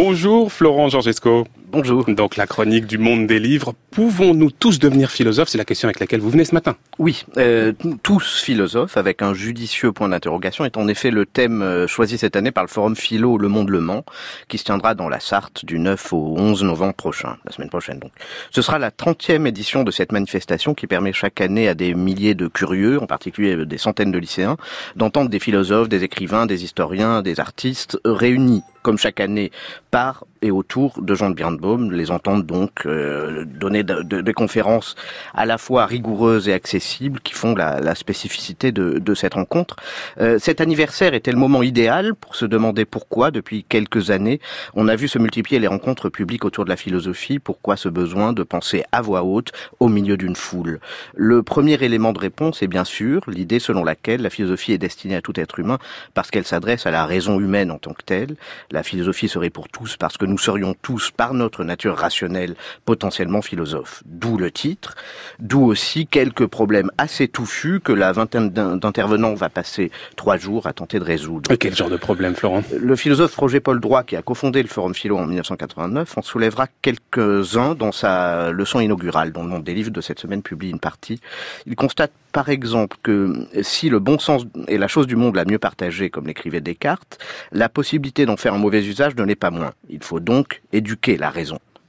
Bonjour 0.00 0.52
Florent 0.52 0.88
Georgesco. 0.90 1.44
Bonjour. 1.70 2.06
Donc 2.08 2.36
la 2.36 2.46
chronique 2.46 2.86
du 2.86 2.96
monde 2.96 3.26
des 3.26 3.38
livres. 3.38 3.74
Pouvons-nous 3.90 4.50
tous 4.50 4.78
devenir 4.78 5.10
philosophes? 5.10 5.48
C'est 5.48 5.58
la 5.58 5.66
question 5.66 5.86
avec 5.86 6.00
laquelle 6.00 6.20
vous 6.20 6.30
venez 6.30 6.46
ce 6.46 6.54
matin. 6.54 6.76
Oui, 6.98 7.26
euh, 7.36 7.74
tous 8.02 8.40
philosophes, 8.42 8.96
avec 8.96 9.20
un 9.20 9.34
judicieux 9.34 9.92
point 9.92 10.08
d'interrogation, 10.08 10.64
est 10.64 10.78
en 10.78 10.88
effet 10.88 11.10
le 11.10 11.26
thème 11.26 11.60
euh, 11.60 11.86
choisi 11.86 12.16
cette 12.16 12.36
année 12.36 12.52
par 12.52 12.64
le 12.64 12.68
Forum 12.68 12.96
Philo 12.96 13.36
Le 13.36 13.48
Monde 13.48 13.68
Le 13.68 13.80
Mans, 13.80 14.04
qui 14.48 14.56
se 14.56 14.64
tiendra 14.64 14.94
dans 14.94 15.10
la 15.10 15.20
Sarthe 15.20 15.66
du 15.66 15.78
9 15.78 16.12
au 16.14 16.36
11 16.38 16.64
novembre 16.64 16.94
prochain, 16.94 17.36
la 17.44 17.52
semaine 17.52 17.68
prochaine 17.68 17.98
donc. 17.98 18.12
Ce 18.50 18.62
sera 18.62 18.78
la 18.78 18.90
30e 18.90 19.46
édition 19.46 19.84
de 19.84 19.90
cette 19.90 20.12
manifestation 20.12 20.72
qui 20.72 20.86
permet 20.86 21.12
chaque 21.12 21.42
année 21.42 21.68
à 21.68 21.74
des 21.74 21.92
milliers 21.92 22.34
de 22.34 22.48
curieux, 22.48 22.98
en 22.98 23.06
particulier 23.06 23.66
des 23.66 23.78
centaines 23.78 24.12
de 24.12 24.18
lycéens, 24.18 24.56
d'entendre 24.96 25.28
des 25.28 25.38
philosophes, 25.38 25.90
des 25.90 26.02
écrivains, 26.02 26.46
des 26.46 26.64
historiens, 26.64 27.20
des 27.20 27.40
artistes 27.40 27.98
réunis 28.06 28.62
comme 28.82 28.96
chaque 28.96 29.20
année, 29.20 29.52
par 29.90 30.24
et 30.40 30.50
autour 30.50 31.02
de 31.02 31.14
Jean 31.14 31.28
de 31.30 31.34
Birnbaum, 31.34 31.57
les 31.90 32.10
entendre 32.10 32.44
donc 32.44 32.86
euh, 32.86 33.44
donner 33.44 33.82
des 33.84 34.32
conférences 34.32 34.94
à 35.34 35.46
la 35.46 35.58
fois 35.58 35.86
rigoureuses 35.86 36.48
et 36.48 36.52
accessibles 36.52 37.20
qui 37.20 37.34
font 37.34 37.54
la, 37.54 37.94
spécificité 37.94 38.72
de, 38.72 39.14
cette 39.14 39.34
rencontre. 39.34 39.76
Euh, 40.20 40.38
cet 40.38 40.60
anniversaire 40.60 41.14
était 41.14 41.32
le 41.32 41.38
moment 41.38 41.62
idéal 41.62 42.14
pour 42.14 42.36
se 42.36 42.44
demander 42.44 42.84
pourquoi, 42.84 43.30
depuis 43.30 43.64
quelques 43.64 44.10
années, 44.10 44.40
on 44.74 44.88
a 44.88 44.96
vu 44.96 45.08
se 45.08 45.18
multiplier 45.18 45.58
les 45.58 45.66
rencontres 45.66 46.08
publiques 46.08 46.44
autour 46.44 46.64
de 46.64 46.70
la 46.70 46.76
philosophie, 46.76 47.38
pourquoi 47.38 47.76
ce 47.76 47.88
besoin 47.88 48.32
de 48.32 48.42
penser 48.42 48.84
à 48.92 49.02
voix 49.02 49.24
haute 49.24 49.52
au 49.80 49.88
milieu 49.88 50.16
d'une 50.16 50.36
foule. 50.36 50.80
Le 51.14 51.42
premier 51.42 51.74
élément 51.82 52.12
de 52.12 52.18
réponse 52.18 52.62
est 52.62 52.68
bien 52.68 52.84
sûr 52.84 53.22
l'idée 53.26 53.58
selon 53.58 53.84
laquelle 53.84 54.22
la 54.22 54.30
philosophie 54.30 54.72
est 54.72 54.78
destinée 54.78 55.16
à 55.16 55.22
tout 55.22 55.38
être 55.40 55.58
humain 55.58 55.78
parce 56.14 56.30
qu'elle 56.30 56.46
s'adresse 56.46 56.86
à 56.86 56.90
la 56.90 57.06
raison 57.06 57.40
humaine 57.40 57.70
en 57.70 57.78
tant 57.78 57.92
que 57.92 58.02
telle. 58.04 58.36
La 58.70 58.82
philosophie 58.82 59.28
serait 59.28 59.50
pour 59.50 59.68
tous 59.68 59.96
parce 59.96 60.16
que 60.16 60.26
nous 60.26 60.38
serions 60.38 60.74
tous, 60.82 61.10
par 61.10 61.34
notre 61.34 61.47
nature 61.64 61.96
rationnelle, 61.96 62.54
potentiellement 62.84 63.42
philosophes. 63.42 64.02
D'où 64.06 64.38
le 64.38 64.50
titre, 64.50 64.94
d'où 65.38 65.64
aussi 65.64 66.06
quelques 66.06 66.46
problèmes 66.46 66.90
assez 66.98 67.28
touffus 67.28 67.80
que 67.80 67.92
la 67.92 68.12
vingtaine 68.12 68.50
d'intervenants 68.50 69.34
va 69.34 69.48
passer 69.48 69.90
trois 70.16 70.36
jours 70.36 70.66
à 70.66 70.72
tenter 70.72 70.98
de 70.98 71.04
résoudre. 71.04 71.54
quel 71.56 71.74
genre 71.74 71.90
de 71.90 71.96
problème, 71.96 72.34
Florent? 72.34 72.62
Le 72.78 72.96
philosophe 72.96 73.34
Roger 73.36 73.60
Paul 73.60 73.80
Droit, 73.80 74.02
qui 74.04 74.16
a 74.16 74.22
cofondé 74.22 74.62
le 74.62 74.68
Forum 74.68 74.94
Philo 74.94 75.16
en 75.16 75.26
1989, 75.26 76.18
en 76.18 76.22
soulèvera 76.22 76.66
quelques-uns 76.82 77.74
dans 77.74 77.92
sa 77.92 78.50
leçon 78.50 78.80
inaugurale, 78.80 79.32
dont 79.32 79.42
le 79.42 79.48
monde 79.48 79.64
des 79.64 79.74
livres 79.74 79.90
de 79.90 80.00
cette 80.00 80.18
semaine 80.18 80.42
publie 80.42 80.70
une 80.70 80.80
partie. 80.80 81.20
Il 81.66 81.76
constate 81.76 82.12
par 82.32 82.48
exemple 82.48 82.96
que 83.02 83.46
si 83.62 83.88
le 83.88 83.98
bon 83.98 84.18
sens 84.18 84.44
est 84.66 84.76
la 84.76 84.88
chose 84.88 85.06
du 85.06 85.16
monde 85.16 85.34
la 85.34 85.44
mieux 85.44 85.58
partagée, 85.58 86.10
comme 86.10 86.26
l'écrivait 86.26 86.60
Descartes, 86.60 87.18
la 87.52 87.68
possibilité 87.68 88.26
d'en 88.26 88.36
faire 88.36 88.54
un 88.54 88.58
mauvais 88.58 88.84
usage 88.84 89.16
ne 89.16 89.24
l'est 89.24 89.34
pas 89.34 89.50
moins. 89.50 89.72
Il 89.88 90.02
faut 90.02 90.20
donc 90.20 90.62
éduquer 90.72 91.16
la 91.16 91.30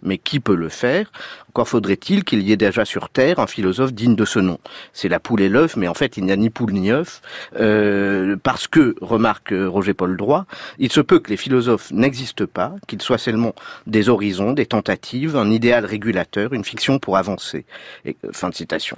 Mais 0.01 0.17
qui 0.17 0.39
peut 0.39 0.55
le 0.55 0.69
faire? 0.69 1.11
Encore 1.49 1.67
faudrait-il 1.67 2.23
qu'il 2.23 2.41
y 2.43 2.53
ait 2.53 2.57
déjà 2.57 2.85
sur 2.85 3.09
Terre 3.09 3.39
un 3.39 3.47
philosophe 3.47 3.91
digne 3.91 4.15
de 4.15 4.23
ce 4.23 4.39
nom. 4.39 4.59
C'est 4.93 5.09
la 5.09 5.19
poule 5.19 5.41
et 5.41 5.49
l'œuf, 5.49 5.75
mais 5.75 5.89
en 5.89 5.93
fait 5.93 6.15
il 6.15 6.23
n'y 6.23 6.31
a 6.31 6.37
ni 6.37 6.49
poule 6.49 6.71
ni 6.71 6.91
œuf, 6.91 7.21
euh, 7.59 8.37
parce 8.41 8.67
que, 8.67 8.95
remarque 9.01 9.53
Roger 9.53 9.93
Paul 9.93 10.15
Droit, 10.15 10.45
il 10.77 10.91
se 10.91 11.01
peut 11.01 11.19
que 11.19 11.29
les 11.29 11.37
philosophes 11.37 11.91
n'existent 11.91 12.45
pas, 12.45 12.75
qu'ils 12.87 13.01
soient 13.01 13.17
seulement 13.17 13.55
des 13.87 14.07
horizons, 14.07 14.53
des 14.53 14.67
tentatives, 14.67 15.35
un 15.35 15.51
idéal 15.51 15.85
régulateur, 15.85 16.53
une 16.53 16.63
fiction 16.63 16.99
pour 16.99 17.17
avancer. 17.17 17.65
Euh, 18.07 18.13
fin 18.31 18.49
de 18.49 18.55
citation. 18.55 18.97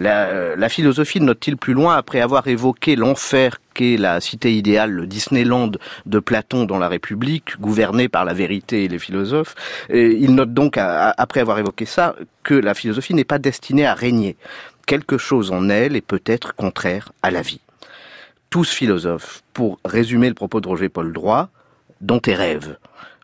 Euh, 0.00 0.56
la 0.56 0.68
philosophie 0.68 1.20
note-t-il 1.20 1.56
plus 1.56 1.72
loin, 1.72 1.96
après 1.96 2.20
avoir 2.20 2.48
évoqué 2.48 2.96
l'enfer 2.96 3.58
la 3.80 4.20
cité 4.20 4.54
idéale, 4.54 4.90
le 4.90 5.06
Disneyland 5.06 5.72
de 6.06 6.18
Platon 6.18 6.64
dans 6.64 6.78
la 6.78 6.88
République, 6.88 7.60
gouverné 7.60 8.08
par 8.08 8.24
la 8.24 8.32
vérité 8.32 8.84
et 8.84 8.88
les 8.88 8.98
philosophes. 8.98 9.54
il 9.90 10.34
note 10.34 10.52
donc, 10.52 10.76
après 10.78 11.40
avoir 11.40 11.58
évoqué 11.58 11.86
ça, 11.86 12.14
que 12.42 12.54
la 12.54 12.74
philosophie 12.74 13.14
n'est 13.14 13.24
pas 13.24 13.38
destinée 13.38 13.86
à 13.86 13.94
régner. 13.94 14.36
Quelque 14.86 15.18
chose 15.18 15.50
en 15.50 15.68
elle 15.68 15.96
est 15.96 16.06
peut-être 16.06 16.54
contraire 16.54 17.12
à 17.22 17.30
la 17.30 17.42
vie. 17.42 17.60
Tous 18.50 18.70
philosophes, 18.70 19.42
pour 19.52 19.80
résumer 19.84 20.28
le 20.28 20.34
propos 20.34 20.60
de 20.60 20.68
Roger 20.68 20.88
Paul 20.88 21.12
Droit, 21.12 21.48
dont 22.00 22.18
tes 22.18 22.34
rêves. 22.34 22.76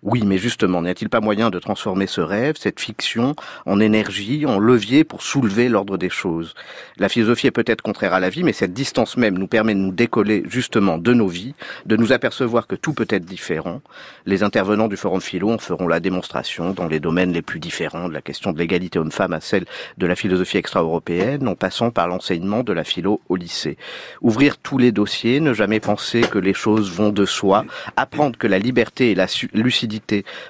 Oui, 0.02 0.22
mais 0.24 0.38
justement, 0.38 0.80
n'y 0.80 0.88
a-t-il 0.88 1.10
pas 1.10 1.20
moyen 1.20 1.50
de 1.50 1.58
transformer 1.58 2.06
ce 2.06 2.22
rêve, 2.22 2.54
cette 2.58 2.80
fiction, 2.80 3.34
en 3.66 3.80
énergie, 3.80 4.46
en 4.46 4.58
levier 4.58 5.04
pour 5.04 5.22
soulever 5.22 5.68
l'ordre 5.68 5.98
des 5.98 6.08
choses? 6.08 6.54
La 6.96 7.10
philosophie 7.10 7.48
est 7.48 7.50
peut-être 7.50 7.82
contraire 7.82 8.14
à 8.14 8.20
la 8.20 8.30
vie, 8.30 8.42
mais 8.42 8.54
cette 8.54 8.72
distance 8.72 9.18
même 9.18 9.36
nous 9.36 9.46
permet 9.46 9.74
de 9.74 9.80
nous 9.80 9.92
décoller 9.92 10.42
justement 10.48 10.96
de 10.96 11.12
nos 11.12 11.28
vies, 11.28 11.54
de 11.84 11.96
nous 11.96 12.12
apercevoir 12.12 12.66
que 12.66 12.76
tout 12.76 12.94
peut 12.94 13.06
être 13.10 13.26
différent. 13.26 13.82
Les 14.24 14.42
intervenants 14.42 14.88
du 14.88 14.96
Forum 14.96 15.20
Philo 15.20 15.50
en 15.50 15.58
feront 15.58 15.86
la 15.86 16.00
démonstration 16.00 16.72
dans 16.72 16.86
les 16.86 16.98
domaines 16.98 17.34
les 17.34 17.42
plus 17.42 17.60
différents, 17.60 18.08
de 18.08 18.14
la 18.14 18.22
question 18.22 18.52
de 18.52 18.58
l'égalité 18.58 18.98
homme-femme 18.98 19.34
à 19.34 19.40
celle 19.42 19.66
de 19.98 20.06
la 20.06 20.16
philosophie 20.16 20.56
extra-européenne, 20.56 21.46
en 21.46 21.56
passant 21.56 21.90
par 21.90 22.08
l'enseignement 22.08 22.62
de 22.62 22.72
la 22.72 22.84
philo 22.84 23.20
au 23.28 23.36
lycée. 23.36 23.76
Ouvrir 24.22 24.56
tous 24.56 24.78
les 24.78 24.92
dossiers, 24.92 25.40
ne 25.40 25.52
jamais 25.52 25.78
penser 25.78 26.22
que 26.22 26.38
les 26.38 26.54
choses 26.54 26.90
vont 26.90 27.10
de 27.10 27.26
soi, 27.26 27.66
apprendre 27.96 28.38
que 28.38 28.46
la 28.46 28.58
liberté 28.58 29.10
et 29.10 29.14
la 29.14 29.26
lucidité 29.52 29.89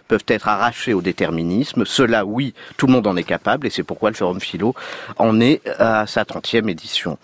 peuvent 0.09 0.25
être 0.29 0.49
arrachées 0.49 0.95
au 0.95 1.03
déterminisme. 1.03 1.85
Cela, 1.85 2.25
oui, 2.25 2.55
tout 2.77 2.87
le 2.87 2.93
monde 2.93 3.07
en 3.07 3.17
est 3.17 3.25
capable 3.25 3.67
et 3.67 3.71
c'est 3.71 3.83
pourquoi 3.83 4.11
le 4.11 4.17
Forum 4.17 4.41
Philo 4.41 4.75
en 5.19 5.41
est 5.41 5.63
à 5.79 6.07
sa 6.07 6.25
30e 6.25 6.69
édition. 6.69 7.19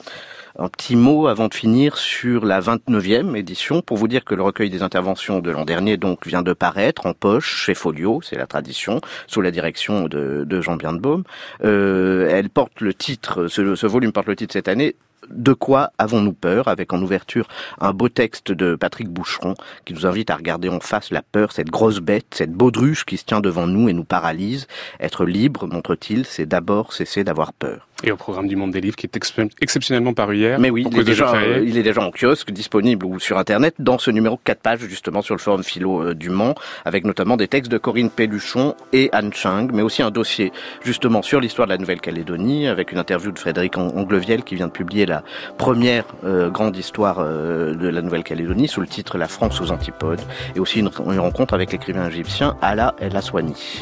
Un 0.59 0.69
petit 0.69 0.97
mot 0.97 1.27
avant 1.27 1.49
de 1.49 1.55
finir 1.55 1.99
sur 1.99 2.47
la 2.47 2.61
29e 2.61 3.37
édition 3.37 3.83
pour 3.83 3.99
vous 3.99 4.09
dire 4.09 4.25
que 4.25 4.35
le 4.35 4.43
recueil 4.43 4.71
des 4.71 4.83
interventions 4.83 5.41
de 5.41 5.51
l'an 5.51 5.67
dernier 5.67 5.99
donc 5.99 6.27
vient 6.27 6.41
de 6.41 6.55
paraître 6.55 7.05
en 7.05 7.13
poche 7.13 7.65
chez 7.67 7.75
Folio, 7.75 8.23
c'est 8.23 8.37
la 8.37 8.47
tradition, 8.47 9.03
sous 9.27 9.43
la 9.43 9.51
direction 9.51 10.09
de, 10.09 10.61
Jean 10.63 10.77
Birnbaum. 10.77 11.25
Euh, 11.63 12.31
elle 12.31 12.49
porte 12.49 12.81
le 12.81 12.95
titre, 12.95 13.49
ce 13.49 13.87
volume 13.87 14.13
porte 14.13 14.29
le 14.29 14.37
titre 14.37 14.55
cette 14.55 14.69
année 14.69 14.97
de 15.31 15.53
quoi 15.53 15.91
avons-nous 15.99 16.33
peur 16.33 16.69
avec 16.69 16.93
en 16.93 17.03
ouverture 17.03 17.49
un 17.81 17.93
beau 17.93 18.09
texte 18.09 18.53
de 18.53 18.77
Patrick 18.77 19.09
Boucheron 19.09 19.55
qui 19.85 19.95
nous 19.95 20.07
invite 20.07 20.31
à 20.31 20.37
regarder 20.37 20.69
en 20.69 20.81
face 20.81 21.11
la 21.11 21.23
peur, 21.23 21.53
cette 21.53 21.71
grosse 21.71 22.01
bête, 22.01 22.27
cette 22.35 22.53
baudruche 22.53 23.05
qui 23.05 23.17
se 23.17 23.25
tient 23.25 23.41
devant 23.41 23.67
nous 23.67 23.89
et 23.89 23.93
nous 23.93 24.05
paralyse. 24.05 24.67
Être 25.01 25.25
libre, 25.25 25.67
montre-t-il, 25.67 26.27
c'est 26.27 26.47
d'abord 26.47 26.93
cesser 26.93 27.25
d'avoir 27.25 27.53
peur. 27.53 27.89
Et 28.05 28.13
au 28.13 28.17
programme 28.17 28.47
du 28.47 28.57
Monde 28.57 28.73
des 28.73 28.83
Livres 28.83 28.97
qui 28.97 29.07
est 29.07 29.17
exceptionnellement 29.61 30.13
paru 30.13 30.37
hier. 30.37 30.59
Mais 30.61 30.69
oui, 30.69 30.87
il 30.91 30.99
est, 30.99 31.05
déjà, 31.05 31.33
il 31.63 31.79
est, 31.79 31.83
déjà, 31.83 32.03
en 32.03 32.11
kiosque, 32.11 32.51
disponible 32.51 33.07
ou 33.07 33.19
sur 33.19 33.39
Internet, 33.39 33.75
dans 33.79 33.99
ce 33.99 34.11
numéro 34.11 34.39
4 34.45 34.61
pages 34.61 34.81
justement 34.81 35.23
sur 35.23 35.35
le 35.35 35.41
forum 35.41 35.65
philo 35.65 36.03
euh, 36.03 36.15
du 36.15 36.29
Mans, 36.29 36.55
avec 36.85 37.05
notamment 37.05 37.39
des 37.39 37.49
textes 37.49 37.73
de 37.73 37.79
Corinne 37.79 38.11
Pelluchon 38.11 38.75
et 38.93 39.09
Anne 39.13 39.33
Chang, 39.33 39.69
mais 39.73 39.81
aussi 39.81 40.03
un 40.03 40.11
dossier 40.11 40.53
justement 40.85 41.23
sur 41.23 41.41
l'histoire 41.41 41.67
de 41.67 41.73
la 41.73 41.79
Nouvelle-Calédonie, 41.79 42.69
avec 42.69 42.93
une 42.93 42.99
interview 42.99 43.33
de 43.33 43.39
Frédéric 43.39 43.79
Angleviel 43.79 44.45
qui 44.45 44.57
vient 44.57 44.67
de 44.67 44.73
publier 44.73 45.07
la 45.07 45.16
première 45.59 46.05
euh, 46.25 46.51
grande 46.51 46.77
histoire 46.77 47.19
euh, 47.21 47.75
de 47.75 47.89
la 47.89 48.03
Nouvelle-Calédonie 48.03 48.69
sous 48.69 48.81
le 48.81 48.87
titre 48.87 49.19
La 49.19 49.29
France 49.29 49.61
aux 49.61 49.71
antipodes, 49.71 50.21
et 50.55 50.61
aussi 50.61 50.81
une, 50.81 50.89
rencontre 50.89 51.55
avec 51.55 51.73
l'écrivain 51.73 52.09
égyptien 52.09 52.57
Ala 52.63 52.95
El 53.01 53.17
Aswani. 53.17 53.55